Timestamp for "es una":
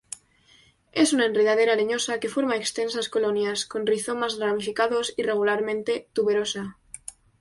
0.93-1.27